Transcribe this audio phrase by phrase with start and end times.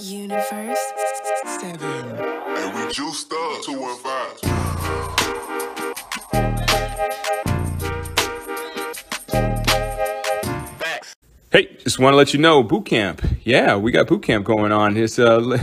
[0.00, 0.92] Universe
[1.60, 1.80] 7.
[1.80, 4.50] And we juiced up 215.
[11.52, 13.22] Hey, just want to let you know, boot camp.
[13.44, 14.96] Yeah, we got boot camp going on.
[14.96, 15.56] It's uh,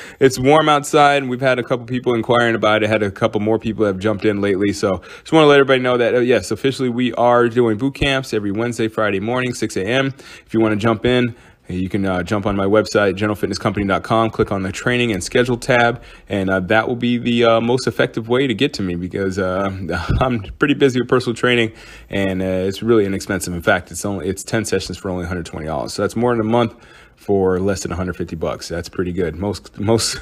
[0.20, 2.88] it's warm outside, and we've had a couple people inquiring about it.
[2.88, 5.82] Had a couple more people have jumped in lately, so just want to let everybody
[5.82, 9.76] know that uh, yes, officially we are doing boot camps every Wednesday, Friday morning, 6
[9.76, 10.14] a.m.
[10.46, 11.36] If you want to jump in,
[11.68, 16.02] you can uh, jump on my website, generalfitnesscompany.com, click on the training and schedule tab,
[16.28, 19.38] and uh, that will be the uh, most effective way to get to me because
[19.38, 19.70] uh,
[20.20, 21.72] I'm pretty busy with personal training
[22.10, 23.54] and uh, it's really inexpensive.
[23.54, 25.90] In fact, it's only it's 10 sessions for only $120.
[25.90, 26.74] So that's more than a month
[27.16, 28.68] for less than 150 bucks.
[28.68, 29.36] That's pretty good.
[29.36, 30.18] Most most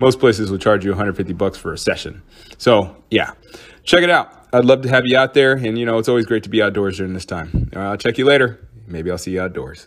[0.00, 2.22] most places will charge you 150 bucks for a session.
[2.58, 3.32] So, yeah.
[3.84, 4.48] Check it out.
[4.52, 6.60] I'd love to have you out there and you know, it's always great to be
[6.60, 7.70] outdoors during this time.
[7.76, 8.68] I'll check you later.
[8.86, 9.86] Maybe I'll see you outdoors.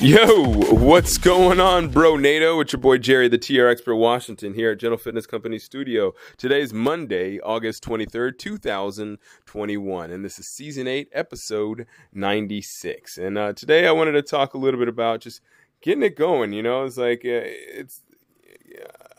[0.00, 2.16] Yo, what's going on, bro?
[2.16, 6.14] NATO, it's your boy Jerry, the TR Expert Washington, here at General Fitness Company Studio.
[6.38, 13.18] Today's Monday, August 23rd, 2021, and this is Season 8, Episode 96.
[13.18, 15.42] And uh, today I wanted to talk a little bit about just
[15.82, 16.54] getting it going.
[16.54, 18.00] You know, it's like, uh, it's,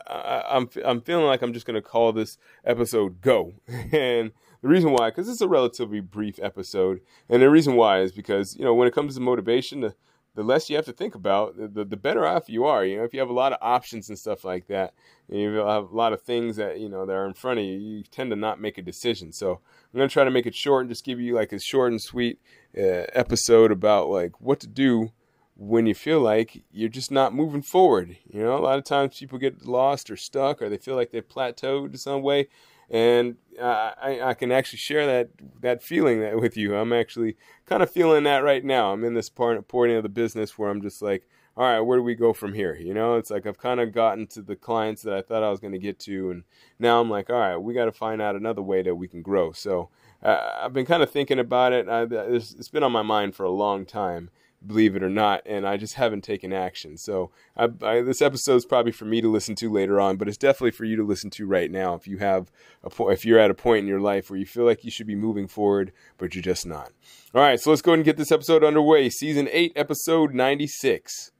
[0.08, 3.52] I, I'm, I'm feeling like I'm just to call this episode Go.
[3.68, 7.02] and the reason why, because it's a relatively brief episode.
[7.28, 9.94] And the reason why is because, you know, when it comes to motivation, the
[10.34, 12.84] the less you have to think about, the, the better off you are.
[12.84, 14.94] You know, if you have a lot of options and stuff like that,
[15.28, 17.78] you have a lot of things that you know that are in front of you,
[17.78, 19.32] you tend to not make a decision.
[19.32, 21.92] So I'm gonna try to make it short and just give you like a short
[21.92, 22.40] and sweet
[22.76, 25.12] uh, episode about like what to do
[25.54, 28.16] when you feel like you're just not moving forward.
[28.28, 31.10] You know, a lot of times people get lost or stuck, or they feel like
[31.10, 32.48] they've plateaued in some way
[32.92, 35.30] and uh, I, I, can actually share that
[35.60, 36.76] that feeling that with you.
[36.76, 38.92] I'm actually kind of feeling that right now.
[38.92, 41.26] I'm in this part point of the business where I'm just like,
[41.56, 42.74] all right, where do we go from here?
[42.74, 45.50] You know, it's like I've kind of gotten to the clients that I thought I
[45.50, 46.44] was going to get to, and
[46.78, 49.22] now I'm like, all right, we got to find out another way that we can
[49.22, 49.52] grow.
[49.52, 49.88] So
[50.22, 51.88] uh, I've been kind of thinking about it.
[51.88, 54.30] I, it's, it's been on my mind for a long time
[54.66, 56.96] believe it or not, and I just haven't taken action.
[56.96, 60.28] So I, I, this episode is probably for me to listen to later on, but
[60.28, 61.94] it's definitely for you to listen to right now.
[61.94, 62.50] If you have
[62.82, 64.90] a po- if you're at a point in your life where you feel like you
[64.90, 66.92] should be moving forward, but you're just not.
[67.34, 69.10] All right, so let's go ahead and get this episode underway.
[69.10, 71.32] Season eight, episode ninety six.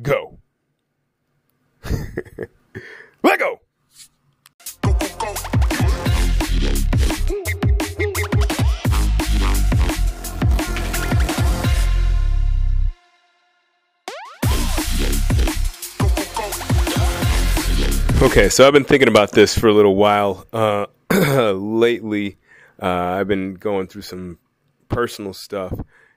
[0.00, 0.38] Go.
[3.22, 3.60] Let go.
[18.22, 20.46] Okay, so I've been thinking about this for a little while.
[20.52, 20.84] Uh,
[21.54, 22.36] lately,
[22.80, 24.38] uh, I've been going through some
[24.90, 25.72] personal stuff.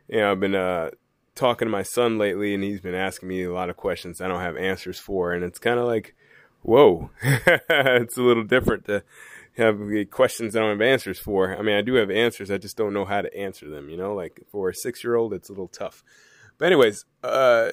[0.10, 0.90] You know, I've been uh,
[1.34, 4.28] talking to my son lately, and he's been asking me a lot of questions I
[4.28, 6.14] don't have answers for, and it's kind of like,
[6.62, 9.04] whoa, it's a little different to
[9.56, 9.80] have
[10.12, 11.58] questions I don't have answers for.
[11.58, 13.90] I mean, I do have answers, I just don't know how to answer them.
[13.90, 16.04] You know, like for a six-year-old, it's a little tough.
[16.58, 17.72] But anyways, uh,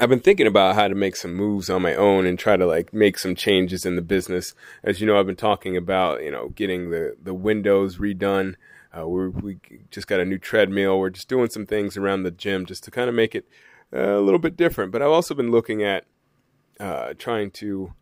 [0.00, 2.66] I've been thinking about how to make some moves on my own and try to
[2.66, 4.54] like make some changes in the business.
[4.82, 8.56] As you know, I've been talking about you know getting the the windows redone.
[8.96, 9.58] Uh, we we
[9.90, 10.98] just got a new treadmill.
[10.98, 13.46] We're just doing some things around the gym just to kind of make it
[13.92, 14.90] uh, a little bit different.
[14.90, 16.04] But I've also been looking at
[16.80, 17.92] uh, trying to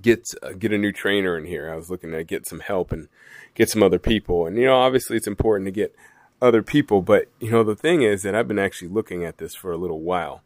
[0.00, 1.70] get uh, get a new trainer in here.
[1.70, 3.08] I was looking to get some help and
[3.54, 4.46] get some other people.
[4.46, 5.94] And you know, obviously, it's important to get
[6.40, 7.02] other people.
[7.02, 9.76] But you know, the thing is that I've been actually looking at this for a
[9.76, 10.42] little while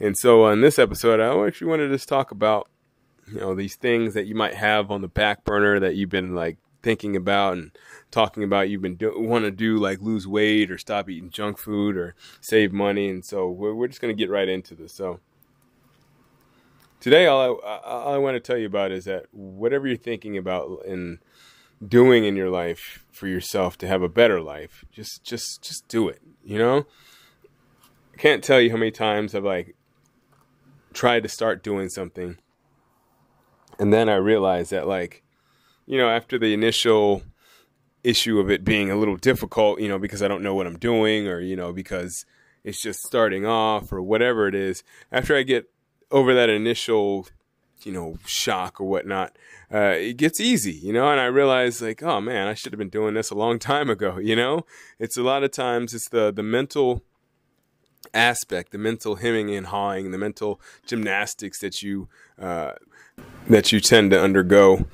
[0.00, 2.68] and so on this episode, I actually wanted to just talk about,
[3.26, 6.34] you know, these things that you might have on the back burner that you've been
[6.34, 7.70] like thinking about and
[8.10, 8.68] talking about.
[8.68, 12.14] You've been do- want to do like lose weight or stop eating junk food or
[12.40, 13.08] save money.
[13.08, 14.92] And so we're, we're just going to get right into this.
[14.94, 15.20] So
[17.00, 20.36] today, all I, all I want to tell you about is that whatever you're thinking
[20.36, 21.18] about and
[21.86, 26.08] doing in your life for yourself to have a better life, just just just do
[26.08, 26.20] it.
[26.44, 26.86] You know,
[28.14, 29.74] I can't tell you how many times I've like
[30.94, 32.38] tried to start doing something.
[33.78, 35.22] And then I realized that, like,
[35.86, 37.22] you know, after the initial
[38.04, 40.78] issue of it being a little difficult, you know, because I don't know what I'm
[40.78, 42.24] doing or, you know, because
[42.64, 44.82] it's just starting off or whatever it is.
[45.10, 45.70] After I get
[46.10, 47.26] over that initial,
[47.82, 49.36] you know, shock or whatnot,
[49.72, 52.78] uh, it gets easy, you know, and I realize like, oh man, I should have
[52.78, 54.66] been doing this a long time ago, you know?
[54.98, 57.02] It's a lot of times it's the, the mental
[58.14, 62.08] aspect, the mental hemming and hawing, the mental gymnastics that you,
[62.40, 62.72] uh,
[63.48, 64.86] that you tend to undergo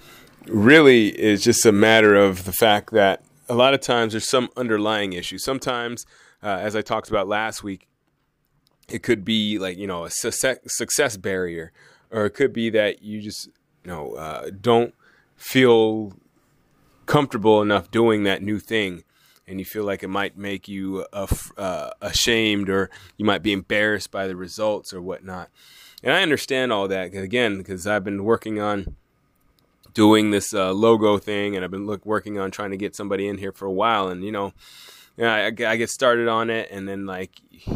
[0.46, 4.48] really is just a matter of the fact that a lot of times there's some
[4.56, 5.38] underlying issue.
[5.38, 6.04] Sometimes,
[6.42, 7.88] uh, as I talked about last week,
[8.88, 11.72] it could be like, you know, a success, barrier,
[12.10, 13.46] or it could be that you just,
[13.84, 14.94] you know, uh, don't
[15.36, 16.14] feel
[17.06, 19.04] comfortable enough doing that new thing.
[19.48, 24.10] And you feel like it might make you uh, ashamed, or you might be embarrassed
[24.10, 25.48] by the results or whatnot.
[26.02, 28.94] And I understand all that again because I've been working on
[29.94, 33.26] doing this uh, logo thing, and I've been look, working on trying to get somebody
[33.26, 34.08] in here for a while.
[34.08, 34.52] And you know,
[35.18, 37.32] I, I get started on it, and then like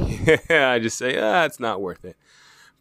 [0.50, 2.16] I just say, ah, it's not worth it.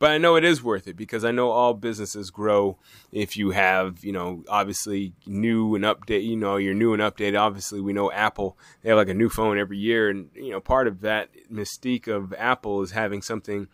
[0.02, 2.80] But I know it is worth it because I know all businesses grow
[3.12, 6.26] if you have, you know, obviously new and update.
[6.26, 7.40] You know, you're new and updated.
[7.40, 10.60] Obviously, we know Apple they have like a new phone every year, and you know,
[10.60, 13.68] part of that mystique of Apple is having something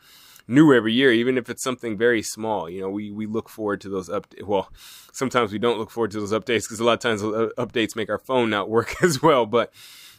[0.49, 2.69] new every year, even if it's something very small.
[2.69, 4.43] You know, we, we look forward to those updates.
[4.43, 4.69] Well,
[5.13, 7.95] sometimes we don't look forward to those updates because a lot of times uh, updates
[7.95, 9.45] make our phone not work as well.
[9.45, 9.71] But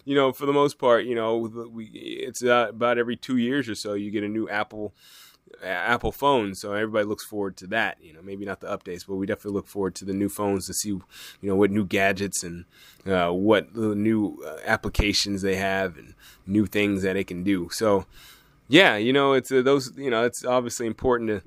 [0.07, 1.37] you know, for the most part, you know,
[1.71, 4.95] we it's about every two years or so you get a new Apple
[5.63, 7.99] Apple phone, so everybody looks forward to that.
[8.03, 10.67] You know, maybe not the updates, but we definitely look forward to the new phones
[10.67, 11.05] to see, you
[11.43, 12.65] know, what new gadgets and
[13.07, 16.15] uh, what new uh, applications they have and
[16.47, 17.69] new things that it can do.
[17.73, 18.07] So,
[18.69, 21.43] yeah, you know, it's uh, those, you know, it's obviously important to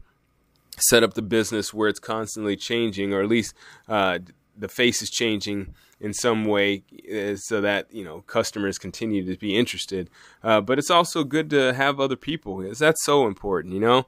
[0.77, 3.53] set up the business where it's constantly changing, or at least
[3.87, 4.19] uh,
[4.57, 6.83] the face is changing in some way,
[7.13, 10.09] uh, so that you know customers continue to be interested.
[10.43, 13.73] Uh, but it's also good to have other people because that's so important.
[13.73, 14.05] You know,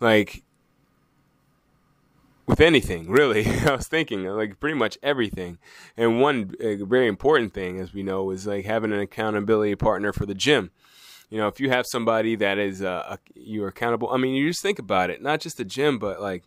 [0.00, 0.42] like
[2.46, 5.58] with anything really i was thinking like pretty much everything
[5.96, 10.12] and one uh, very important thing as we know is like having an accountability partner
[10.12, 10.70] for the gym
[11.30, 14.10] you know, if you have somebody that is uh, you're accountable.
[14.10, 16.44] I mean, you just think about it, not just the gym, but like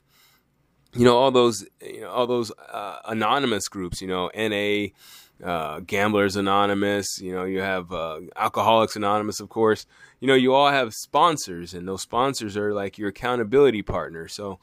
[0.94, 4.02] you know all those you know all those uh, anonymous groups.
[4.02, 4.94] You know, NA.
[5.42, 9.86] Uh, Gamblers Anonymous, you know, you have uh, Alcoholics Anonymous, of course.
[10.20, 14.28] You know, you all have sponsors, and those sponsors are like your accountability partner.
[14.28, 14.60] So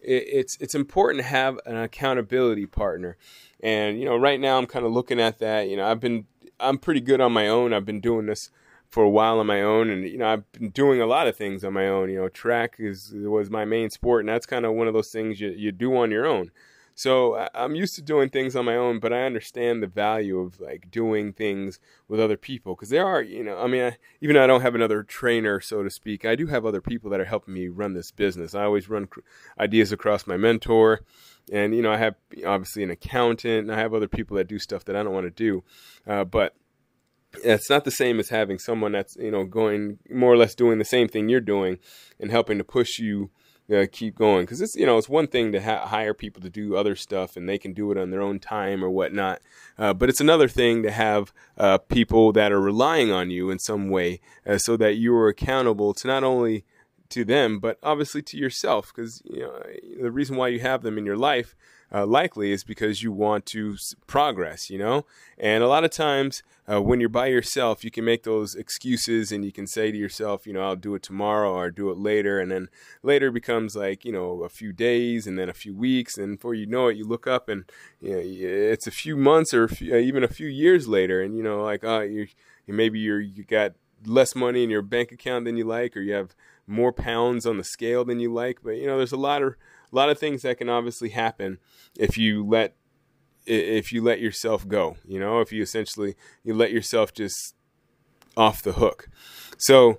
[0.00, 3.16] it, it's it's important to have an accountability partner.
[3.62, 5.68] And you know, right now I'm kind of looking at that.
[5.68, 6.26] You know, I've been
[6.58, 7.72] I'm pretty good on my own.
[7.72, 8.50] I've been doing this
[8.90, 11.36] for a while on my own, and you know I've been doing a lot of
[11.36, 12.10] things on my own.
[12.10, 15.10] You know, track is was my main sport, and that's kind of one of those
[15.10, 16.50] things you you do on your own.
[17.00, 20.60] So I'm used to doing things on my own, but I understand the value of
[20.60, 21.78] like doing things
[22.08, 24.60] with other people because there are, you know, I mean, I, even though I don't
[24.60, 27.68] have another trainer, so to speak, I do have other people that are helping me
[27.68, 28.54] run this business.
[28.54, 29.08] I always run
[29.58, 31.00] ideas across my mentor,
[31.50, 34.58] and you know, I have obviously an accountant, and I have other people that do
[34.58, 35.64] stuff that I don't want to do,
[36.06, 36.54] uh, but
[37.44, 40.78] it's not the same as having someone that's you know going more or less doing
[40.78, 41.78] the same thing you're doing
[42.18, 43.30] and helping to push you
[43.72, 44.44] uh, keep going.
[44.44, 47.36] Because it's you know it's one thing to ha- hire people to do other stuff
[47.36, 49.40] and they can do it on their own time or whatnot
[49.78, 53.58] uh, but it's another thing to have uh, people that are relying on you in
[53.58, 56.64] some way uh, so that you are accountable to not only
[57.10, 59.62] to them but obviously to yourself because you know
[60.00, 61.54] the reason why you have them in your life
[61.92, 63.76] uh, likely is because you want to
[64.06, 65.04] progress, you know?
[65.38, 69.32] And a lot of times uh, when you're by yourself, you can make those excuses
[69.32, 71.98] and you can say to yourself, you know, I'll do it tomorrow or do it
[71.98, 72.38] later.
[72.38, 72.68] And then
[73.02, 76.16] later becomes like, you know, a few days and then a few weeks.
[76.16, 77.64] And before you know it, you look up and
[78.00, 81.22] you know, it's a few months or a few, uh, even a few years later.
[81.22, 82.28] And, you know, like, oh, you
[82.68, 83.72] maybe you're, you got
[84.04, 86.34] less money in your bank account than you like, or you have
[86.66, 88.58] more pounds on the scale than you like.
[88.62, 89.54] But, you know, there's a lot of,
[89.92, 91.58] a lot of things that can obviously happen
[91.98, 92.74] if you let
[93.46, 96.14] if you let yourself go you know if you essentially
[96.44, 97.54] you let yourself just
[98.36, 99.08] off the hook
[99.58, 99.98] so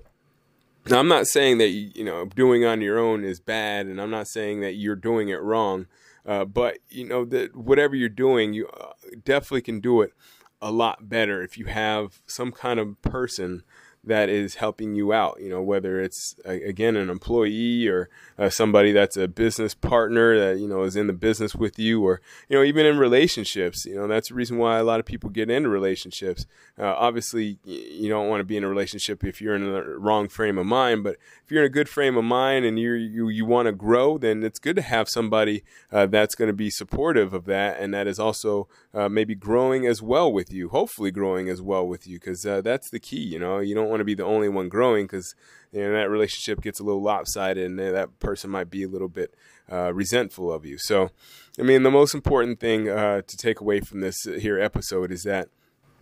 [0.90, 4.12] now i'm not saying that you know doing on your own is bad and i'm
[4.12, 5.88] not saying that you're doing it wrong
[6.26, 8.92] uh, but you know that whatever you're doing you uh,
[9.26, 10.14] definitely can do it
[10.62, 13.64] a lot better if you have some kind of person
[14.04, 15.38] that is helping you out.
[15.40, 20.60] You know, whether it's again an employee or uh, somebody that's a business partner that
[20.60, 23.86] you know is in the business with you, or you know even in relationships.
[23.86, 26.46] You know, that's the reason why a lot of people get into relationships.
[26.80, 30.28] Uh, obviously, you don't want to be in a relationship if you're in the wrong
[30.28, 31.04] frame of mind.
[31.04, 33.74] But if you're in a good frame of mind and you you you want to
[33.74, 37.80] grow, then it's good to have somebody uh, that's going to be supportive of that
[37.80, 40.70] and that is also uh, maybe growing as well with you.
[40.70, 43.22] Hopefully, growing as well with you because uh, that's the key.
[43.22, 45.36] You know, you don't want to be the only one growing because
[45.72, 49.08] you know that relationship gets a little lopsided and that person might be a little
[49.08, 49.36] bit
[49.72, 50.78] uh, resentful of you.
[50.78, 51.12] So,
[51.60, 55.24] I mean, the most important thing uh, to take away from this here episode is
[55.24, 55.50] that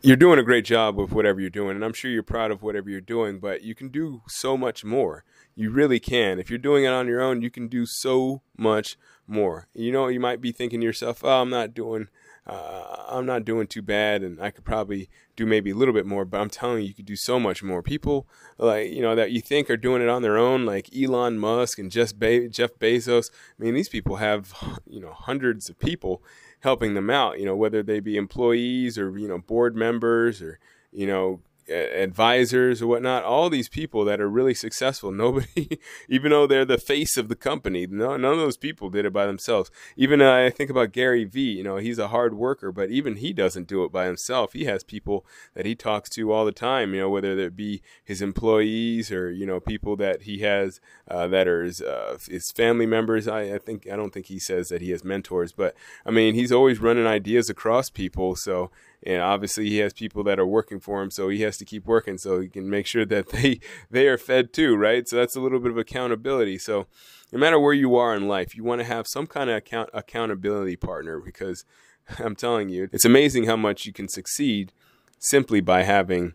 [0.02, 2.64] you're doing a great job with whatever you're doing, and I'm sure you're proud of
[2.64, 5.26] whatever you're doing, but you can do so much more.
[5.56, 6.40] You really can.
[6.40, 9.68] If you're doing it on your own, you can do so much more.
[9.74, 12.08] You know, you might be thinking to yourself, "Oh, I'm not doing
[12.50, 16.06] uh, I'm not doing too bad, and I could probably do maybe a little bit
[16.06, 16.26] more.
[16.26, 17.84] But I'm telling you, you could do so much more.
[17.84, 18.28] People
[18.58, 21.78] like you know that you think are doing it on their own, like Elon Musk
[21.78, 23.30] and Jeff, Be- Jeff Bezos.
[23.32, 24.54] I mean, these people have
[24.88, 26.24] you know hundreds of people
[26.62, 27.40] helping them out.
[27.40, 30.60] You know, whether they be employees or you know board members or
[30.92, 36.48] you know advisors or whatnot, all these people that are really successful, nobody, even though
[36.48, 39.70] they're the face of the company, no, none of those people did it by themselves.
[39.96, 43.18] Even uh, I think about Gary Vee, you know, he's a hard worker, but even
[43.18, 44.54] he doesn't do it by himself.
[44.54, 47.82] He has people that he talks to all the time, you know, whether it be
[48.04, 52.52] his employees or, you know, people that he has uh, that are his, uh, his
[52.52, 53.28] family members.
[53.28, 56.36] I, I think, I don't think he says that he has mentors, but I mean,
[56.36, 58.36] he's always running ideas across people.
[58.36, 58.72] So,
[59.04, 61.86] and obviously he has people that are working for him so he has to keep
[61.86, 65.08] working so he can make sure that they they are fed too right?
[65.08, 66.58] So that's a little bit of accountability.
[66.58, 66.88] So
[67.32, 69.90] no matter where you are in life you want to have some kind of account
[69.94, 71.66] accountability partner because
[72.20, 74.72] i'm telling you it's amazing how much you can succeed
[75.20, 76.34] simply by having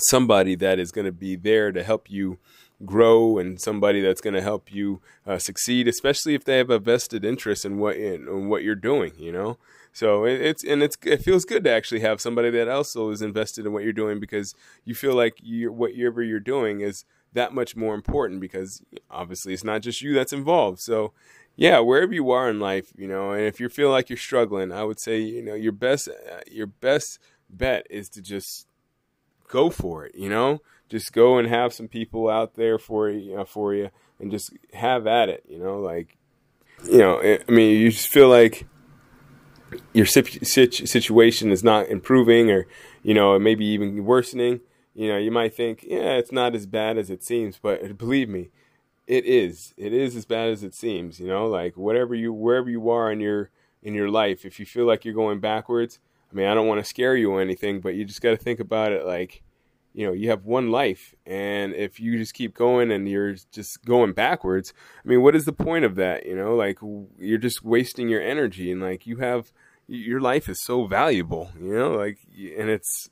[0.00, 2.38] somebody that is going to be there to help you
[2.86, 6.78] grow and somebody that's going to help you uh, succeed especially if they have a
[6.78, 9.58] vested interest in what in, in what you're doing you know
[9.92, 13.22] so it, it's and it's it feels good to actually have somebody that also is
[13.22, 14.54] invested in what you're doing because
[14.84, 19.64] you feel like you whatever you're doing is that much more important because obviously it's
[19.64, 20.80] not just you that's involved.
[20.80, 21.12] So
[21.56, 24.72] yeah, wherever you are in life, you know, and if you feel like you're struggling,
[24.72, 27.18] I would say you know your best uh, your best
[27.48, 28.66] bet is to just
[29.48, 30.14] go for it.
[30.14, 33.90] You know, just go and have some people out there for you, know, for you,
[34.18, 35.44] and just have at it.
[35.48, 36.16] You know, like
[36.84, 38.66] you know, I mean, you just feel like
[39.92, 42.66] your situation is not improving or
[43.02, 44.60] you know maybe even worsening
[44.94, 48.28] you know you might think yeah it's not as bad as it seems but believe
[48.28, 48.50] me
[49.10, 49.74] it is.
[49.76, 53.10] It is as bad as it seems you know like whatever you wherever you are
[53.10, 53.50] in your
[53.82, 55.98] in your life if you feel like you're going backwards
[56.30, 58.36] i mean i don't want to scare you or anything but you just got to
[58.36, 59.42] think about it like
[59.92, 63.84] you know you have one life and if you just keep going and you're just
[63.84, 64.72] going backwards
[65.04, 66.54] i mean what is the point of that you know?
[66.54, 66.78] Like
[67.18, 69.52] you're just wasting your energy and like you have
[69.88, 71.92] your life is so valuable you know?
[71.92, 73.10] Like and it's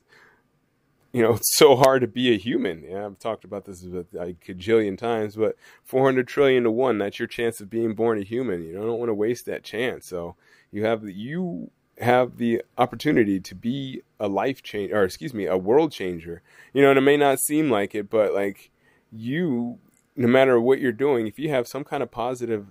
[1.11, 2.83] you know it's so hard to be a human.
[2.87, 7.27] Yeah i've talked about this a, a times but 400 trillion to one that's your
[7.27, 10.07] chance of being born a human you know, I don't want to waste that chance
[10.07, 10.35] so
[10.71, 15.57] you have you have the opportunity to be a life change or excuse me a
[15.57, 16.41] world changer.
[16.73, 18.71] You know and it may not seem like it but like
[19.11, 19.79] you
[20.15, 22.67] no matter what you're doing if you have some kind of positive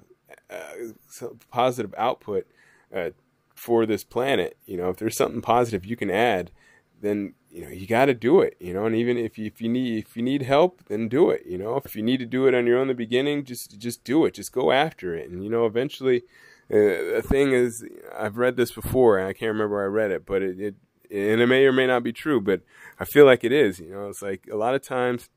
[0.50, 2.46] uh, positive output
[2.94, 3.10] uh,
[3.54, 6.50] for this planet you know if there's something positive you can add
[7.00, 9.60] then you know you got to do it you know and even if you, if
[9.60, 11.80] you need if you need help then do it you know.
[11.84, 14.24] If you need to do it on your own in the beginning just just do
[14.24, 14.34] it.
[14.34, 16.22] Just go after it and you know eventually
[16.70, 17.84] uh, the thing is,
[18.16, 20.74] I've read this before, and I can't remember where I read it, but it, it,
[21.10, 22.60] and it may or may not be true, but
[22.98, 23.78] I feel like it is.
[23.80, 25.30] You know, it's like a lot of times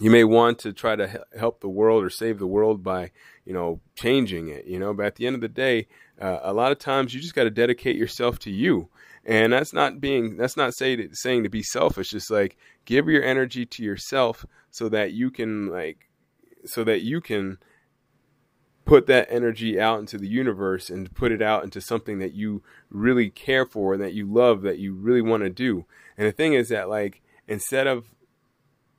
[0.00, 3.10] you may want to try to help the world or save the world by,
[3.44, 4.66] you know, changing it.
[4.66, 5.88] You know, but at the end of the day,
[6.20, 8.88] uh, a lot of times you just got to dedicate yourself to you.
[9.26, 12.10] And that's not being, that's not say to, saying to be selfish.
[12.10, 12.56] Just like
[12.86, 16.08] give your energy to yourself so that you can like,
[16.64, 17.58] so that you can
[18.84, 22.62] put that energy out into the universe and put it out into something that you
[22.90, 25.84] really care for and that you love that you really want to do
[26.16, 28.14] and the thing is that like instead of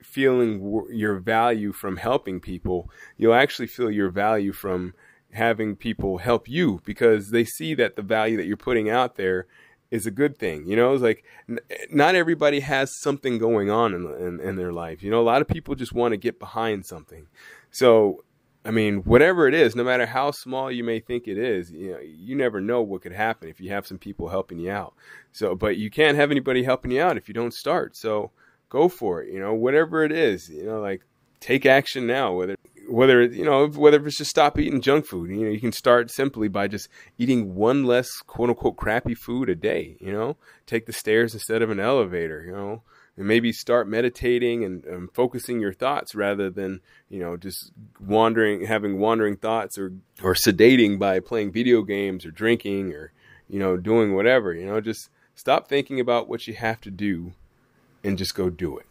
[0.02, 4.94] feeling your value from helping people you'll actually feel your value from
[5.34, 9.48] having people help you because they see that the value that you're putting out there
[9.90, 10.66] is a good thing.
[10.66, 11.24] You know, it's like
[11.92, 15.04] not everybody has something going on in, in, in their life.
[15.04, 17.28] You know, a lot of people just want to get behind something.
[17.70, 18.24] So
[18.64, 21.92] I mean, whatever it is, no matter how small you may think it is, you
[21.92, 24.94] know, you never know what could happen if you have some people helping you out.
[25.32, 27.96] So, but you can't have anybody helping you out if you don't start.
[27.96, 28.32] So,
[28.70, 29.34] go for it.
[29.34, 31.02] You know, whatever it is, you know, like
[31.40, 32.34] take action now.
[32.34, 32.56] Whether
[32.88, 35.30] whether you know whether it's just stop eating junk food.
[35.30, 36.88] You know, you can start simply by just
[37.18, 39.98] eating one less quote unquote crappy food a day.
[40.00, 42.44] You know, take the stairs instead of an elevator.
[42.44, 42.84] You know.
[43.22, 48.66] And maybe start meditating and, and focusing your thoughts rather than you know just wandering,
[48.66, 53.12] having wandering thoughts or or sedating by playing video games or drinking or
[53.48, 54.56] you know doing whatever.
[54.56, 57.34] You know, just stop thinking about what you have to do
[58.04, 58.88] and just go do it.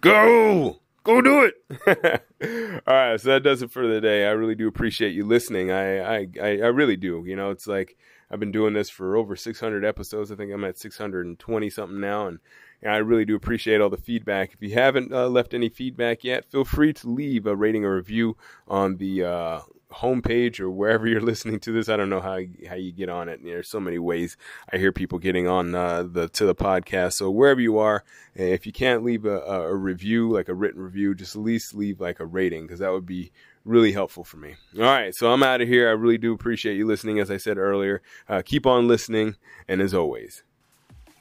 [0.00, 0.80] Go!
[1.04, 2.24] Go do it!
[2.88, 4.26] All right, so that does it for the day.
[4.26, 5.70] I really do appreciate you listening.
[5.70, 7.22] I, I, I, I really do.
[7.24, 7.96] You know, it's like
[8.32, 10.32] I've been doing this for over 600 episodes.
[10.32, 12.40] I think I'm at 620 something now, and
[12.84, 14.52] I really do appreciate all the feedback.
[14.54, 17.94] If you haven't uh, left any feedback yet, feel free to leave a rating or
[17.94, 18.36] review
[18.66, 19.60] on the uh,
[19.92, 21.88] homepage or wherever you're listening to this.
[21.88, 23.40] I don't know how how you get on it.
[23.42, 24.36] There's so many ways
[24.72, 27.14] I hear people getting on uh, the to the podcast.
[27.14, 31.14] So wherever you are, if you can't leave a, a review, like a written review,
[31.14, 33.30] just at least leave like a rating because that would be
[33.64, 34.56] really helpful for me.
[34.76, 35.88] All right, so I'm out of here.
[35.88, 37.20] I really do appreciate you listening.
[37.20, 39.36] As I said earlier, uh, keep on listening,
[39.68, 40.42] and as always,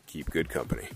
[0.08, 0.88] keep good company.